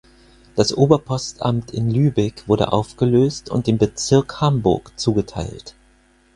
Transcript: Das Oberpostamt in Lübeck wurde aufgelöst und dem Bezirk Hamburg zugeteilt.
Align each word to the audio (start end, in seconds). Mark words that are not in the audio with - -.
Das 0.55 0.75
Oberpostamt 0.75 1.69
in 1.69 1.91
Lübeck 1.91 2.47
wurde 2.47 2.73
aufgelöst 2.73 3.51
und 3.51 3.67
dem 3.67 3.77
Bezirk 3.77 4.41
Hamburg 4.41 4.93
zugeteilt. 4.95 5.75